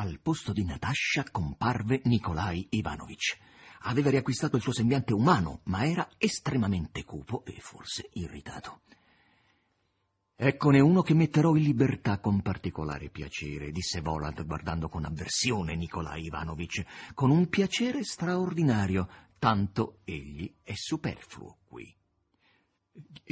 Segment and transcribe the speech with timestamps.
[0.00, 3.36] Al posto di Natascia comparve Nikolai Ivanovich.
[3.80, 8.80] Aveva riacquistato il suo sembiante umano, ma era estremamente cupo e forse irritato.
[10.34, 16.24] Eccone uno che metterò in libertà con particolare piacere, disse Voland guardando con avversione Nikolai
[16.24, 19.06] Ivanovich, con un piacere straordinario,
[19.38, 21.94] tanto egli è superfluo qui.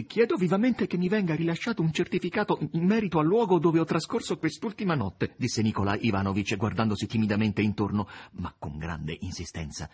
[0.06, 4.38] Chiedo vivamente che mi venga rilasciato un certificato in merito al luogo dove ho trascorso
[4.38, 9.90] quest'ultima notte, disse Nikolai Ivanovich guardandosi timidamente intorno, ma con grande insistenza.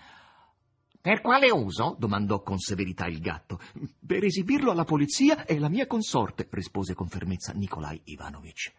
[1.01, 1.97] Per quale uso?
[1.99, 3.61] domandò con severità il gatto.
[4.07, 8.73] Per esibirlo alla polizia e alla mia consorte, rispose con fermezza Nikolai Ivanovich.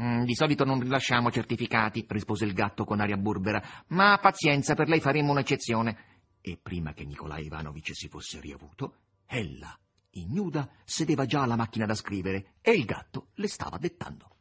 [0.00, 4.88] Mm, di solito non rilasciamo certificati, rispose il gatto con aria burbera, ma pazienza, per
[4.88, 5.96] lei faremo un'eccezione.
[6.40, 9.76] E prima che Nikolai Ivanovich si fosse riavuto, ella,
[10.14, 14.34] ignuda, sedeva già alla macchina da scrivere e il gatto le stava dettando.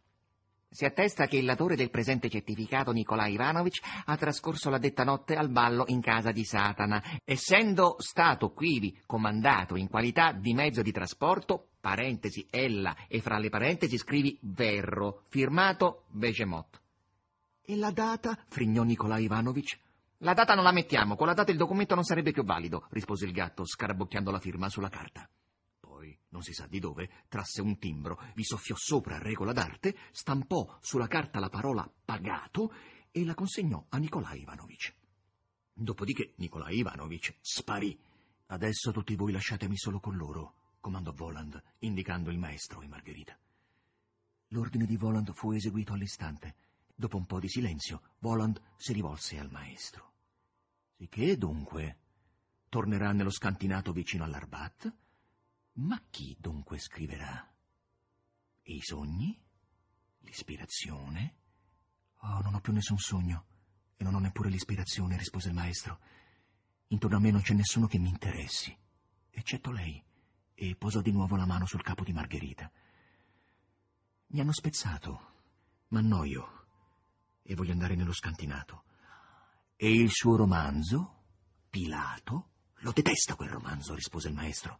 [0.73, 5.35] Si attesta che il latore del presente certificato, Nikolai Ivanovich, ha trascorso la detta notte
[5.35, 10.91] al ballo in casa di Satana, essendo stato quivi comandato in qualità di mezzo di
[10.91, 16.81] trasporto, parentesi ella, e fra le parentesi scrivi Verro, firmato Begemot.
[17.61, 18.35] E la data?
[18.47, 19.79] frignò Nikolai Ivanovich.
[20.17, 23.25] La data non la mettiamo, con la data il documento non sarebbe più valido, rispose
[23.25, 25.29] il gatto, scarabocchiando la firma sulla carta
[26.33, 30.79] non si sa di dove, trasse un timbro, vi soffiò sopra a regola d'arte, stampò
[30.81, 32.73] sulla carta la parola pagato
[33.11, 34.95] e la consegnò a Nikolai Ivanovich.
[35.71, 37.97] Dopodiché Nikolai Ivanovich sparì.
[38.47, 43.37] Adesso tutti voi lasciatemi solo con loro, comandò Voland, indicando il maestro e Margherita.
[44.47, 46.55] L'ordine di Voland fu eseguito all'istante.
[46.95, 50.13] Dopo un po' di silenzio, Voland si rivolse al maestro.
[50.97, 51.97] Sicché, dunque,
[52.69, 54.93] tornerà nello scantinato vicino all'Arbat?
[55.73, 57.51] Ma chi dunque scriverà?
[58.63, 59.41] I sogni?
[60.19, 61.37] L'ispirazione?
[62.19, 63.45] Oh, non ho più nessun sogno
[63.95, 65.99] e non ho neppure l'ispirazione, rispose il maestro.
[66.87, 68.75] Intorno a me non c'è nessuno che mi interessi,
[69.29, 70.01] eccetto lei,
[70.53, 72.71] e posò di nuovo la mano sul capo di Margherita.
[74.27, 75.31] Mi hanno spezzato,
[75.89, 76.67] ma annoio
[77.41, 78.83] e voglio andare nello scantinato.
[79.75, 81.23] E il suo romanzo?
[81.69, 82.51] Pilato?
[82.77, 84.79] Lo detesta quel romanzo, rispose il maestro.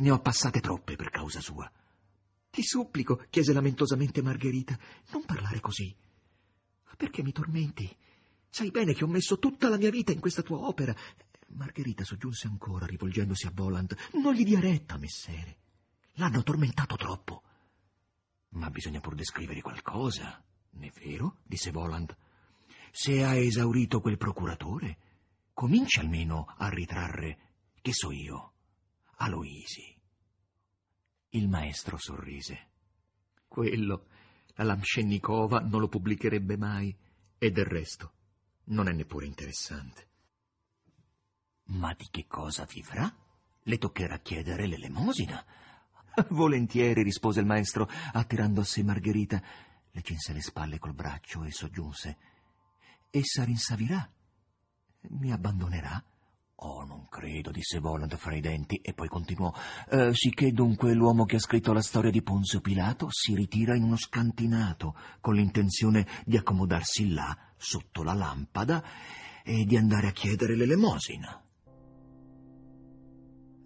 [0.00, 1.70] Ne ho passate troppe per causa sua.
[2.50, 4.78] Ti supplico, chiese lamentosamente Margherita,
[5.10, 5.94] non parlare così.
[6.96, 7.94] Perché mi tormenti?
[8.48, 10.94] Sai bene che ho messo tutta la mia vita in questa tua opera.
[11.48, 13.94] Margherita soggiunse ancora, rivolgendosi a Voland.
[14.14, 15.58] Non gli dia retta, messere.
[16.14, 17.42] L'hanno tormentato troppo.
[18.50, 20.42] Ma bisogna pur descrivere qualcosa,
[20.78, 21.36] è vero?
[21.44, 22.16] disse Voland.
[22.90, 24.98] Se ha esaurito quel procuratore,
[25.52, 27.38] comincia almeno a ritrarre,
[27.80, 28.52] che so io,
[29.22, 29.84] Aloisi.
[31.30, 32.68] Il maestro sorrise.
[33.46, 34.06] Quello,
[34.54, 36.96] la Lamscennikova non lo pubblicherebbe mai,
[37.36, 38.14] e del resto
[38.70, 40.08] non è neppure interessante.
[41.64, 43.14] Ma di che cosa vivrà?
[43.62, 45.44] Le toccherà chiedere l'elemosina.
[46.30, 49.42] Volentieri, rispose il maestro, attirando a sé Margherita.
[49.90, 52.16] Le cinse le spalle col braccio e soggiunse.
[53.10, 54.10] Essa rinsavirà.
[55.10, 56.02] Mi abbandonerà
[56.62, 59.50] Oh, non credo, disse Voland fra i denti, e poi continuò.
[59.88, 63.84] Eh, sicché dunque l'uomo che ha scritto la storia di Ponzio Pilato si ritira in
[63.84, 68.84] uno scantinato, con l'intenzione di accomodarsi là, sotto la lampada,
[69.42, 71.42] e di andare a chiedere l'elemosina.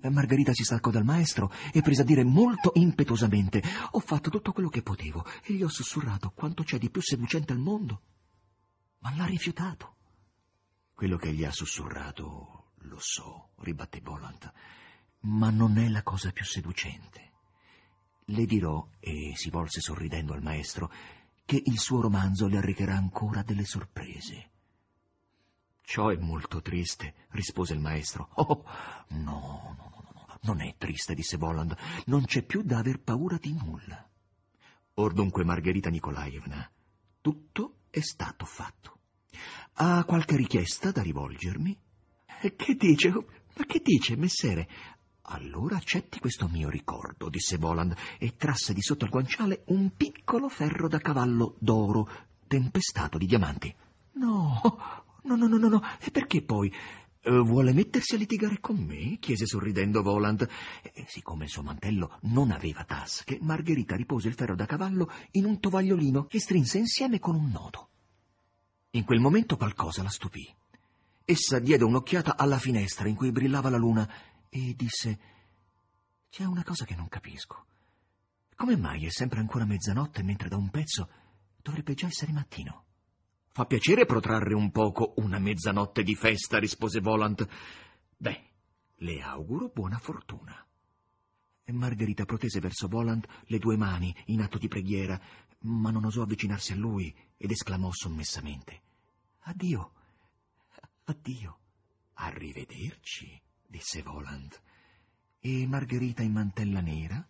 [0.03, 3.61] Margherita si staccò dal maestro e prese a dire molto impetuosamente:
[3.93, 7.53] Ho fatto tutto quello che potevo e gli ho sussurrato quanto c'è di più seducente
[7.53, 8.03] al mondo.
[9.00, 9.97] Ma l'ha rifiutato.
[10.94, 14.53] Quello che gli ha sussurrato lo so, ribatté Boland,
[15.21, 17.33] ma non è la cosa più seducente.
[18.27, 20.91] Le dirò, e si volse sorridendo al maestro,
[21.44, 24.50] che il suo romanzo le arricherà ancora delle sorprese.
[25.83, 28.31] Ciò è molto triste, rispose il maestro.
[28.34, 28.65] Oh,
[29.09, 31.77] no, no, no, no, non è triste, disse Boland.
[32.06, 34.09] Non c'è più da aver paura di nulla.
[34.94, 36.71] Or dunque, Margherita Nikolaevna,
[37.21, 38.99] tutto è stato fatto.
[39.75, 41.79] Ha qualche richiesta da rivolgermi?
[42.52, 43.11] Che dice?
[43.11, 44.69] Ma che dice, messere?
[45.29, 50.49] Allora accetti questo mio ricordo, disse Boland, e trasse di sotto il guanciale un piccolo
[50.49, 52.08] ferro da cavallo d'oro,
[52.46, 53.75] tempestato di diamanti.
[54.14, 54.61] No,
[55.23, 55.82] no, no, no, no, no.
[56.00, 56.70] E perché poi?
[57.26, 59.17] Eh, vuole mettersi a litigare con me?
[59.19, 60.46] chiese sorridendo Voland.
[60.82, 65.46] E siccome il suo mantello non aveva tasche, Margherita ripose il ferro da cavallo in
[65.46, 67.88] un tovagliolino che strinse insieme con un nodo.
[68.91, 70.46] In quel momento qualcosa la stupì.
[71.26, 74.06] Essa diede un'occhiata alla finestra in cui brillava la luna
[74.50, 75.19] e disse
[76.29, 77.65] C'è una cosa che non capisco.
[78.55, 81.09] Come mai è sempre ancora mezzanotte mentre da un pezzo
[81.62, 82.85] dovrebbe già essere mattino?
[83.53, 87.49] Fa piacere protrarre un poco una mezzanotte di festa, rispose Volant.
[88.19, 88.50] Beh,
[88.97, 90.62] le auguro buona fortuna.
[91.73, 95.19] Margherita protese verso Volant le due mani in atto di preghiera,
[95.61, 98.82] ma non osò avvicinarsi a lui ed esclamò sommessamente:
[99.44, 99.93] Addio,
[101.05, 101.59] addio.
[102.15, 104.61] Arrivederci, disse Volant.
[105.41, 107.27] E Margherita in mantella nera,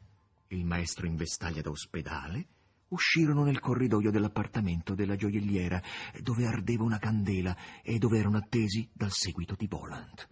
[0.49, 2.47] il maestro in vestaglia da ospedale,
[2.88, 5.82] uscirono nel corridoio dell'appartamento della gioielliera,
[6.21, 10.29] dove ardeva una candela e dove erano attesi dal seguito di Volant.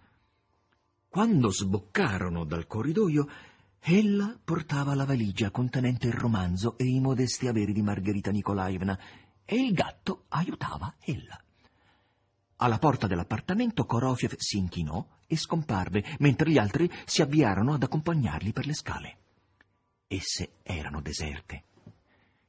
[1.09, 3.29] Quando sboccarono dal corridoio,
[3.81, 8.99] ella portava la valigia contenente il romanzo e i modesti averi di Margherita Nikolaevna
[9.44, 11.43] e il gatto aiutava ella.
[12.62, 18.53] Alla porta dell'appartamento Korofiev si inchinò e scomparve, mentre gli altri si avviarono ad accompagnarli
[18.53, 19.17] per le scale.
[20.06, 21.64] Esse erano deserte.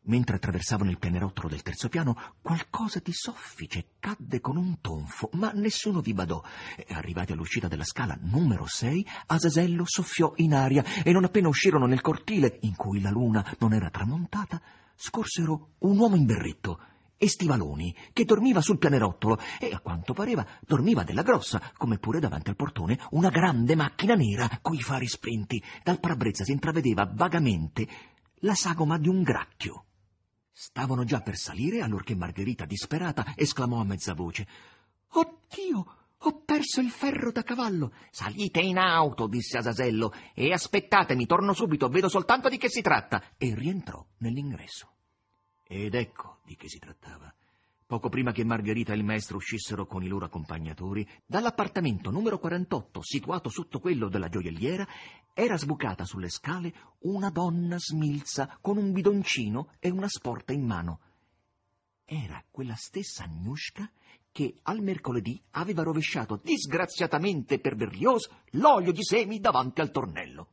[0.01, 5.49] Mentre attraversavano il pianerottolo del terzo piano, qualcosa di soffice cadde con un tonfo, ma
[5.55, 6.43] nessuno vi badò.
[6.89, 12.01] Arrivati all'uscita della scala numero 6, Asasello soffiò in aria e non appena uscirono nel
[12.01, 14.61] cortile, in cui la luna non era tramontata,
[14.93, 16.79] scorsero un uomo in berretto
[17.23, 22.19] e stivaloni che dormiva sul pianerottolo e a quanto pareva dormiva della grossa, come pure
[22.19, 25.63] davanti al portone una grande macchina nera coi fari spenti.
[25.83, 27.87] Dal parabrezza si intravedeva vagamente
[28.39, 29.85] la sagoma di un gracchio.
[30.51, 34.45] Stavano già per salire allorché Margherita, disperata, esclamò a mezza voce
[35.11, 35.97] Oddio!
[36.25, 37.93] Ho perso il ferro da cavallo.
[38.11, 43.21] Salite in auto, disse Asasello, e aspettatemi, torno subito, vedo soltanto di che si tratta.
[43.37, 44.92] E rientrò nell'ingresso.
[45.63, 47.33] Ed ecco di che si trattava.
[47.85, 53.01] Poco prima che Margherita e il maestro uscissero con i loro accompagnatori, dall'appartamento numero 48,
[53.03, 54.87] situato sotto quello della gioielliera,
[55.33, 60.99] era sbucata sulle scale una donna smilza con un bidoncino e una sporta in mano.
[62.05, 63.89] Era quella stessa Agnushka
[64.31, 70.49] che al mercoledì aveva rovesciato disgraziatamente per Berlioz l'olio di semi davanti al tornello.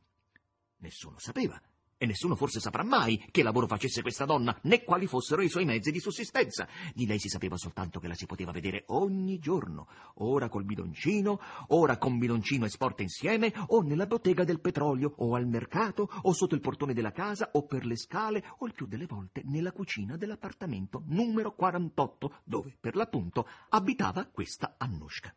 [0.77, 1.59] Nessuno sapeva
[2.01, 5.65] e nessuno forse saprà mai che lavoro facesse questa donna, né quali fossero i suoi
[5.65, 6.67] mezzi di sussistenza.
[6.95, 11.39] Di lei si sapeva soltanto che la si poteva vedere ogni giorno, ora col bidoncino,
[11.67, 16.33] ora con bidoncino e sporta insieme, o nella bottega del petrolio, o al mercato, o
[16.33, 19.71] sotto il portone della casa, o per le scale, o il più delle volte nella
[19.71, 25.35] cucina dell'appartamento numero 48, dove, per l'appunto, abitava questa Annushka.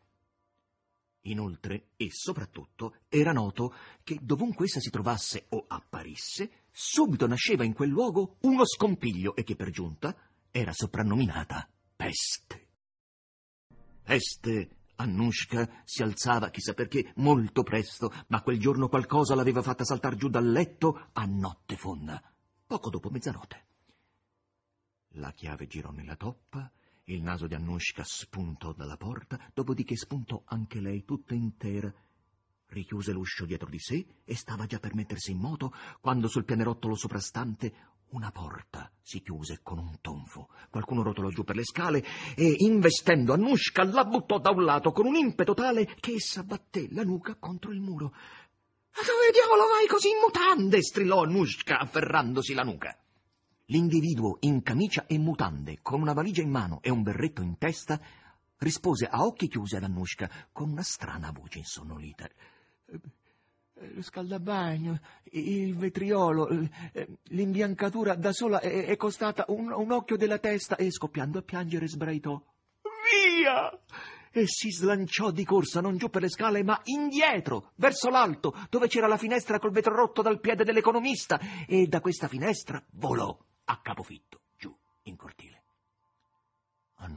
[1.27, 3.73] Inoltre, e soprattutto, era noto
[4.03, 9.43] che dovunque essa si trovasse o apparisse, subito nasceva in quel luogo uno scompiglio e
[9.43, 10.15] che per giunta
[10.51, 12.67] era soprannominata peste.
[14.03, 20.15] Peste, Annushka si alzava, chissà perché, molto presto, ma quel giorno qualcosa l'aveva fatta saltar
[20.15, 22.21] giù dal letto a notte fonda,
[22.67, 23.65] poco dopo mezzanotte.
[25.17, 26.71] La chiave girò nella toppa
[27.05, 31.93] il naso di Annushka spuntò dalla porta, dopodiché spuntò anche lei tutta intera.
[32.67, 35.71] Richiuse l'uscio dietro di sé e stava già per mettersi in moto
[36.01, 40.49] quando sul pianerottolo soprastante una porta si chiuse con un tonfo.
[40.71, 42.03] Qualcuno rotolò giù per le scale
[42.35, 46.87] e, investendo Annushka, la buttò da un lato con un impeto tale che essa batté
[46.91, 48.05] la nuca contro il muro.
[48.07, 50.81] Ma dove diavolo vai così in mutande?
[50.81, 52.97] strillò Annushka afferrandosi la nuca.
[53.69, 57.99] L'individuo in camicia e mutande, con una valigia in mano e un berretto in testa,
[58.57, 62.27] rispose a occhi chiusi ad Annushka con una strana voce insonnolita.
[62.27, 62.99] Eh,
[63.93, 64.99] lo scaldabagno,
[65.31, 71.39] il vetriolo, eh, l'imbiancatura da sola è costata un, un, occhio della testa e scoppiando
[71.39, 72.39] a piangere sbraitò.
[72.83, 73.71] Via!
[74.31, 78.87] E si slanciò di corsa non giù per le scale, ma indietro, verso l'alto, dove
[78.87, 83.35] c'era la finestra col vetro rotto dal piede dell'economista, e da questa finestra volò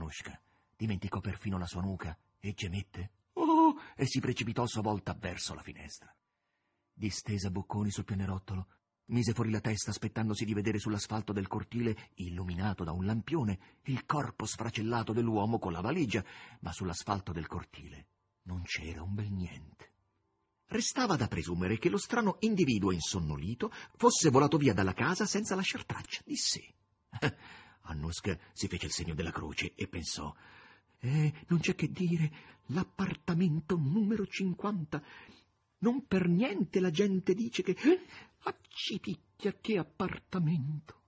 [0.09, 0.41] Annushka
[0.75, 5.55] dimenticò perfino la sua nuca e gemette oh, e si precipitò a sua volta verso
[5.55, 6.15] la finestra.
[6.93, 8.69] Distesa bocconi sul pianerottolo,
[9.07, 14.07] mise fuori la testa aspettandosi di vedere sull'asfalto del cortile, illuminato da un lampione, il
[14.07, 16.25] corpo sfracellato dell'uomo con la valigia,
[16.61, 18.07] ma sull'asfalto del cortile
[18.45, 19.93] non c'era un bel niente.
[20.69, 25.85] Restava da presumere che lo strano individuo insonnolito fosse volato via dalla casa senza lasciar
[25.85, 26.75] traccia di sé.
[27.89, 30.35] Annuska si fece il segno della croce e pensò:
[30.99, 32.33] Eh, non c'è che dire,
[32.67, 35.03] l'appartamento numero 50.
[35.79, 37.77] Non per niente la gente dice che.
[38.41, 41.03] Accipicchia, che appartamento!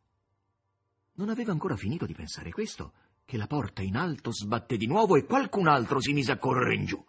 [1.14, 2.92] Non aveva ancora finito di pensare questo,
[3.24, 6.74] che la porta in alto sbatté di nuovo e qualcun altro si mise a correre
[6.74, 7.04] in giù.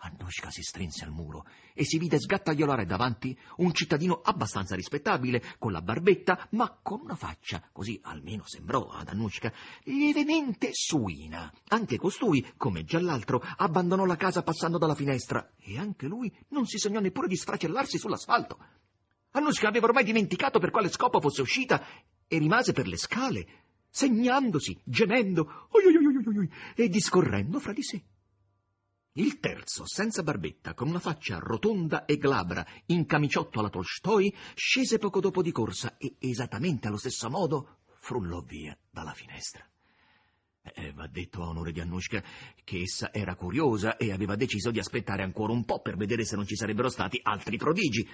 [0.00, 5.72] Annushka si strinse al muro e si vide sgattaiolare davanti un cittadino abbastanza rispettabile, con
[5.72, 9.52] la barbetta, ma con una faccia, così almeno sembrò ad Annushka,
[9.84, 11.52] lievemente suina.
[11.68, 16.66] Anche costui, come già l'altro, abbandonò la casa passando dalla finestra e anche lui non
[16.66, 18.58] si sognò neppure di sfracellarsi sull'asfalto.
[19.32, 21.84] Annushka aveva ormai dimenticato per quale scopo fosse uscita
[22.26, 23.46] e rimase per le scale,
[23.90, 28.02] segnandosi, gemendo oi, oi, oi, e discorrendo fra di sé.
[29.18, 34.98] Il terzo, senza barbetta, con una faccia rotonda e glabra, in camiciotto alla Tolstoi, scese
[34.98, 39.68] poco dopo di corsa e, esattamente allo stesso modo, frullò via dalla finestra.
[40.62, 42.22] Eh, va detto a onore di Annushka
[42.62, 46.36] che essa era curiosa e aveva deciso di aspettare ancora un po' per vedere se
[46.36, 48.08] non ci sarebbero stati altri prodigi.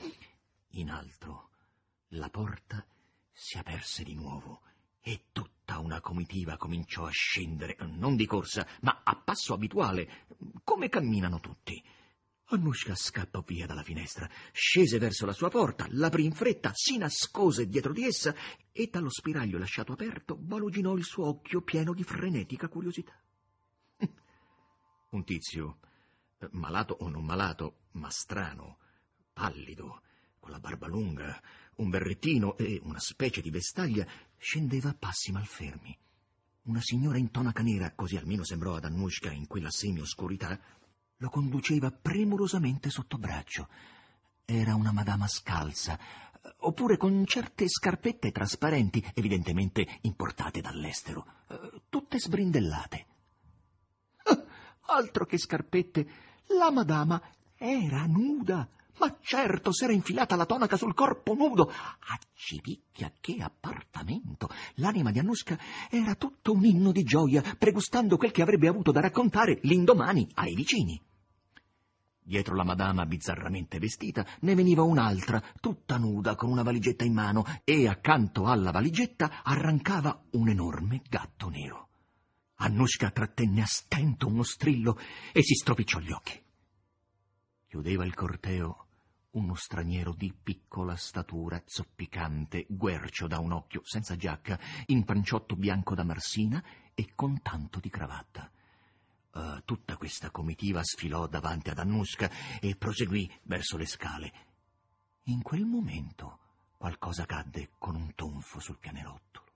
[0.70, 1.50] In alto,
[2.12, 2.82] la porta
[3.30, 4.62] si aperse di nuovo
[5.02, 5.24] e
[5.64, 10.26] tutta una comitiva cominciò a scendere, non di corsa, ma a passo abituale,
[10.62, 11.82] come camminano tutti.
[12.48, 17.66] Annushka scappò via dalla finestra, scese verso la sua porta, l'aprì in fretta, si nascose
[17.66, 18.34] dietro di essa
[18.70, 23.18] e dallo spiraglio lasciato aperto baluginò il suo occhio pieno di frenetica curiosità.
[25.10, 25.78] Un tizio,
[26.50, 28.76] malato o non malato, ma strano,
[29.32, 30.02] pallido,
[30.38, 31.40] con la barba lunga,
[31.76, 35.96] un berrettino e una specie di vestaglia, scendeva a passi malfermi.
[36.64, 40.58] Una signora in tonaca nera, così almeno sembrò ad Annushka in quella semi-oscurità,
[41.18, 43.68] lo conduceva premurosamente sotto braccio.
[44.44, 45.98] Era una madama scalza,
[46.58, 51.26] oppure con certe scarpette trasparenti, evidentemente importate dall'estero,
[51.88, 53.06] tutte sbrindellate.
[54.86, 56.08] Altro che scarpette,
[56.58, 57.22] la madama
[57.56, 61.70] era nuda ma certo, s'era infilata la tonaca sul corpo nudo.
[62.08, 64.48] Accipicchia, che appartamento!
[64.76, 65.58] L'anima di Annushka
[65.90, 70.54] era tutto un inno di gioia, pregustando quel che avrebbe avuto da raccontare l'indomani ai
[70.54, 71.00] vicini.
[72.26, 77.44] Dietro la madama bizzarramente vestita ne veniva un'altra, tutta nuda, con una valigetta in mano,
[77.64, 81.88] e accanto alla valigetta arrancava un enorme gatto nero.
[82.56, 84.98] Annushka trattenne a stento uno strillo
[85.32, 86.42] e si stropicciò gli occhi.
[87.66, 88.83] Chiudeva il corteo
[89.34, 95.94] uno straniero di piccola statura, zoppicante, guercio da un occhio, senza giacca, in panciotto bianco
[95.94, 96.62] da marsina
[96.94, 98.50] e con tanto di cravatta.
[99.32, 104.32] Uh, tutta questa comitiva sfilò davanti ad Annuska e proseguì verso le scale.
[105.24, 106.38] In quel momento
[106.76, 109.46] qualcosa cadde con un tonfo sul pianerottolo.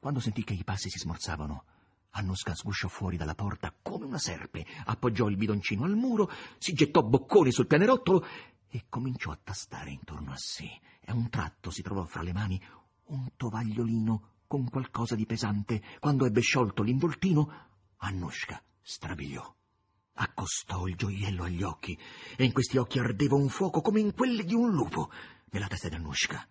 [0.00, 1.64] Quando sentì che i passi si smorzavano,
[2.12, 7.02] Annuska sgusciò fuori dalla porta come una serpe, appoggiò il bidoncino al muro, si gettò
[7.02, 8.24] bocconi sul pianerottolo
[8.68, 10.80] e cominciò a tastare intorno a sé.
[11.00, 12.60] E a un tratto si trovò fra le mani
[13.06, 15.82] un tovagliolino con qualcosa di pesante.
[15.98, 19.54] Quando ebbe sciolto l'involtino, Annushka strabiliò.
[20.14, 21.98] Accostò il gioiello agli occhi
[22.36, 25.10] e in questi occhi ardeva un fuoco come in quelli di un lupo.
[25.50, 26.46] Nella testa di Annushka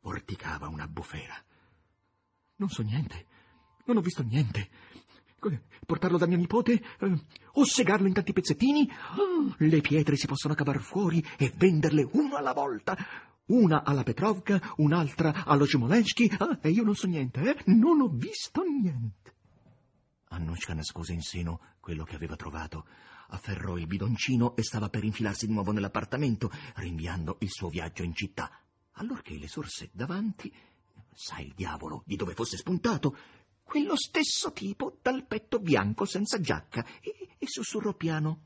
[0.00, 1.34] vorticava una bufera.
[2.56, 3.26] Non so niente,
[3.86, 4.68] non ho visto niente.
[5.86, 6.82] Portarlo da mio nipote?
[6.98, 7.20] Eh,
[7.52, 8.90] o segarlo in tanti pezzettini?
[9.58, 12.96] Le pietre si possono cavar fuori e venderle una alla volta.
[13.46, 16.30] Una alla Petrovka, un'altra allo Smolensky.
[16.38, 17.62] Ah, e io non so niente, eh?
[17.66, 19.32] Non ho visto niente.
[20.28, 22.86] Annushka nascose in seno quello che aveva trovato.
[23.28, 28.14] Afferrò il bidoncino e stava per infilarsi di nuovo nell'appartamento, rinviando il suo viaggio in
[28.14, 28.50] città.
[28.92, 30.52] Allorché le sorse davanti,
[31.14, 33.16] sa il diavolo di dove fosse spuntato,
[33.68, 38.40] quello stesso tipo dal petto bianco senza giacca e, e sussurrò piano.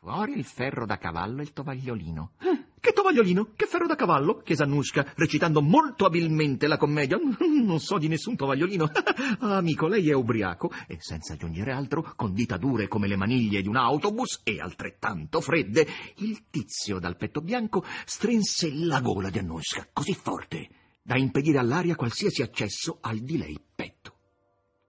[0.00, 2.32] Fuori il ferro da cavallo e il tovagliolino.
[2.40, 3.52] Eh, che tovagliolino?
[3.54, 4.38] Che ferro da cavallo?
[4.38, 7.18] chiese Annushka, recitando molto abilmente la commedia.
[7.64, 8.90] Non so di nessun tovagliolino.
[9.40, 10.70] Amico, lei è ubriaco.
[10.86, 15.40] E senza aggiungere altro, con dita dure come le maniglie di un autobus e altrettanto
[15.40, 15.86] fredde,
[16.16, 20.68] il tizio dal petto bianco strinse la gola di Annushka così forte
[21.06, 24.16] da impedire all'aria qualsiasi accesso al di lei petto.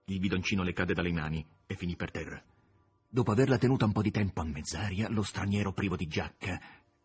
[0.04, 2.42] Il bidoncino le cadde dalle mani e finì per terra.
[3.08, 6.58] Dopo averla tenuta un po' di tempo a mezz'aria, lo straniero privo di giacca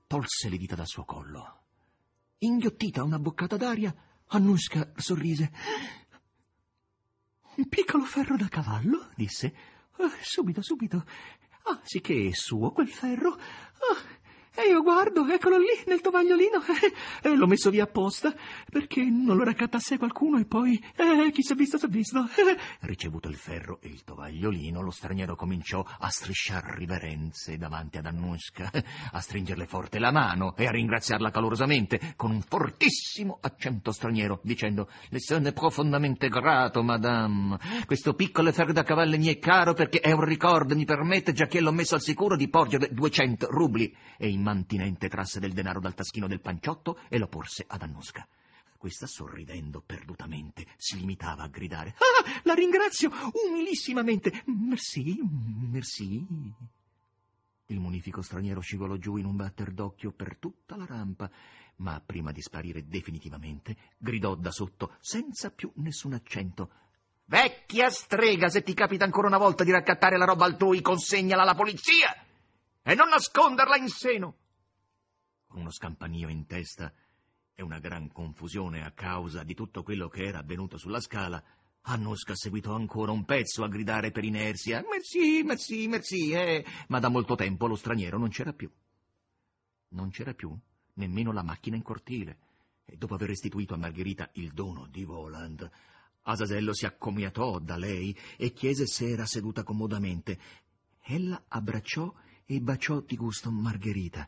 [0.07, 1.60] tolse le dita dal suo collo.
[2.39, 3.93] Inghiottita una boccata d'aria,
[4.27, 5.51] Annushka sorrise.
[7.55, 9.53] Un piccolo ferro da cavallo, disse.
[9.98, 11.05] Oh, subito, subito.
[11.63, 13.38] Ah, sì che è suo quel ferro.
[14.53, 16.62] E io guardo, eccolo lì, nel tovagliolino,
[17.24, 18.36] e l'ho messo via apposta,
[18.70, 22.27] perché non lo raccattasse qualcuno e poi, eh, chi si è visto, si è visto.
[22.81, 28.70] Ricevuto il ferro e il tovagliolino, lo straniero cominciò a strisciar riverenze davanti ad Annushka,
[29.13, 34.89] a stringerle forte la mano e a ringraziarla calorosamente, con un fortissimo accento straniero, dicendo,
[35.12, 37.58] le sono profondamente grato, madame.
[37.86, 41.46] Questo piccolo ferro da cavallo mi è caro perché è un ricordo, mi permette, già
[41.46, 43.96] che l'ho messo al sicuro, di porgere 200 rubli.
[44.17, 48.27] E immantinente trasse del denaro dal taschino del panciotto e lo porse ad Annuska.
[48.77, 53.12] Questa, sorridendo perdutamente, si limitava a gridare Ah, la ringrazio
[53.48, 54.43] umilissimamente.
[54.48, 55.19] Merci,
[55.69, 56.25] merci.
[57.67, 61.29] Il munifico straniero scivolò giù in un batter d'occhio per tutta la rampa,
[61.77, 66.71] ma prima di sparire definitivamente, gridò da sotto, senza più nessun accento.
[67.25, 71.55] Vecchia strega, se ti capita ancora una volta di raccattare la roba altrui, consegnala alla
[71.55, 72.21] polizia!
[72.81, 74.38] E non nasconderla in seno.
[75.47, 76.93] Con uno scampanio in testa
[77.53, 81.43] e una gran confusione a causa di tutto quello che era avvenuto sulla scala,
[81.83, 86.65] Annuska seguitò ancora un pezzo a gridare per inerzia Merci, merci, merci, eh.
[86.89, 88.71] ma da molto tempo lo straniero non c'era più.
[89.89, 90.57] Non c'era più
[90.93, 92.38] nemmeno la macchina in cortile,
[92.85, 95.69] e dopo aver restituito a Margherita il dono di Voland,
[96.23, 100.38] Asasello si accomiatò da lei e chiese se era seduta comodamente.
[101.01, 102.13] Ella abbracciò
[102.53, 104.27] e baciò di gusto Margherita.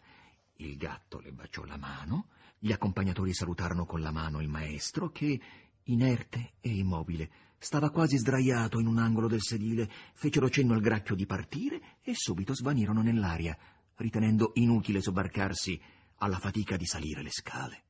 [0.55, 2.27] Il gatto le baciò la mano,
[2.57, 5.41] gli accompagnatori salutarono con la mano il maestro che,
[5.83, 11.15] inerte e immobile, stava quasi sdraiato in un angolo del sedile, fecero cenno al gracchio
[11.15, 13.57] di partire e subito svanirono nell'aria,
[13.95, 15.77] ritenendo inutile sobbarcarsi
[16.19, 17.83] alla fatica di salire le scale.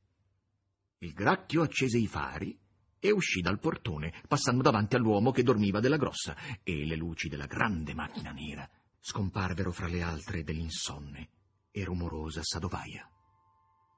[0.98, 2.58] Il gracchio accese i fari
[2.98, 7.46] e uscì dal portone, passando davanti all'uomo che dormiva della grossa, e le luci della
[7.46, 8.68] grande macchina nera
[9.06, 11.28] scomparvero fra le altre dell'insonne
[11.70, 13.06] e rumorosa Sadovaia.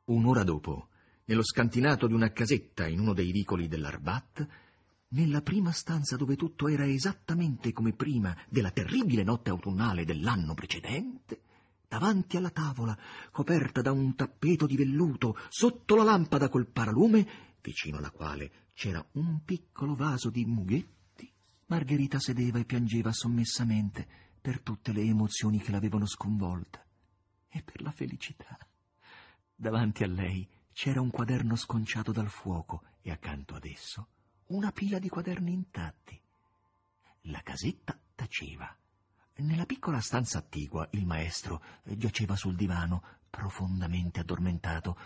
[0.07, 0.89] Un'ora dopo,
[1.27, 4.49] nello scantinato di una casetta in uno dei vicoli dell'Arbat,
[5.11, 11.43] nella prima stanza dove tutto era esattamente come prima della terribile notte autunnale dell'anno precedente,
[11.87, 12.99] davanti alla tavola,
[13.31, 19.07] coperta da un tappeto di velluto, sotto la lampada col paralume, vicino alla quale c'era
[19.13, 21.33] un piccolo vaso di mughetti,
[21.67, 26.81] Margherita sedeva e piangeva sommessamente per tutte le emozioni che l'avevano sconvolta
[27.49, 28.57] e per la felicità.
[29.53, 34.07] Davanti a lei c'era un quaderno sconciato dal fuoco e accanto ad esso
[34.47, 36.23] una pila di quaderni intatti.
[37.23, 38.73] La casetta taceva.
[39.39, 44.97] Nella piccola stanza attigua il maestro giaceva sul divano, profondamente addormentato,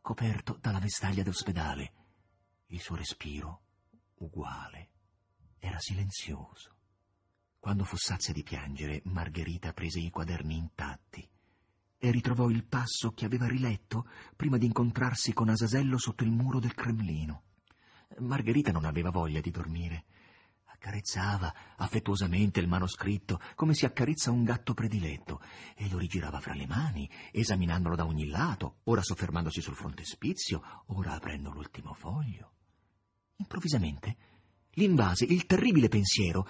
[0.00, 1.92] coperto dalla vestaglia d'ospedale.
[2.68, 3.60] Il suo respiro,
[4.14, 4.88] uguale,
[5.58, 6.76] era silenzioso.
[7.60, 11.28] Quando fu sazia di piangere, Margherita prese i quaderni intatti
[11.98, 16.60] e ritrovò il passo che aveva riletto prima di incontrarsi con Asasello sotto il muro
[16.60, 17.42] del Cremlino.
[18.18, 20.04] Margherita non aveva voglia di dormire.
[20.66, 25.42] Accarezzava affettuosamente il manoscritto come si accarezza un gatto prediletto
[25.74, 31.14] e lo rigirava fra le mani, esaminandolo da ogni lato, ora soffermandosi sul frontespizio, ora
[31.14, 32.52] aprendo l'ultimo foglio.
[33.36, 34.16] Improvvisamente
[34.74, 36.46] l'invase il terribile pensiero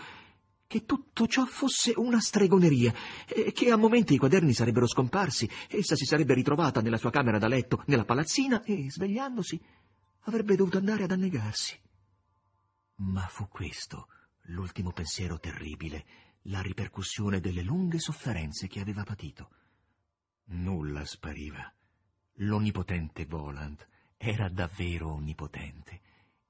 [0.69, 2.95] che tutto ciò fosse una stregoneria,
[3.27, 7.39] e che a momenti i quaderni sarebbero scomparsi, essa si sarebbe ritrovata nella sua camera
[7.39, 9.59] da letto, nella palazzina, e, svegliandosi,
[10.25, 11.75] avrebbe dovuto andare ad annegarsi.
[12.97, 14.09] Ma fu questo
[14.51, 16.05] l'ultimo pensiero terribile,
[16.43, 19.51] la ripercussione delle lunghe sofferenze che aveva patito.
[20.51, 21.73] Nulla spariva.
[22.41, 23.87] L'onnipotente Voland
[24.19, 26.01] era davvero onnipotente,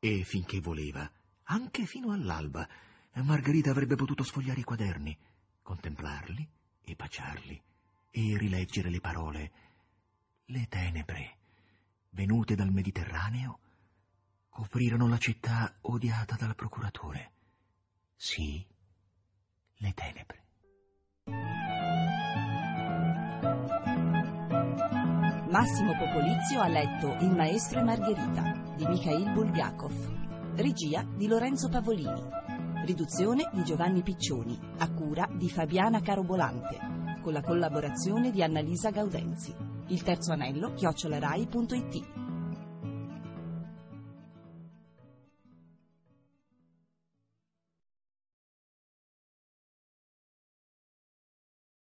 [0.00, 1.08] e finché voleva,
[1.44, 2.68] anche fino all'alba,
[3.14, 5.16] Margherita avrebbe potuto sfogliare i quaderni,
[5.62, 6.48] contemplarli
[6.82, 7.62] e baciarli
[8.10, 9.52] e rileggere le parole.
[10.46, 11.36] Le tenebre,
[12.10, 13.58] venute dal Mediterraneo,
[14.48, 17.32] coprirono la città odiata dal procuratore.
[18.16, 18.64] Sì,
[19.76, 20.46] le tenebre.
[25.50, 32.57] Massimo Popolizio ha letto Il maestro e Margherita di Mikhail Bulgakov, regia di Lorenzo Pavolini.
[32.88, 39.54] Riduzione di Giovanni Piccioni, a cura di Fabiana Carobolante, con la collaborazione di Annalisa Gaudenzi.
[39.88, 42.27] Il terzo anello, chiocciolarai.it.